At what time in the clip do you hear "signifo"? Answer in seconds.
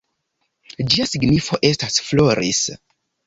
1.11-1.59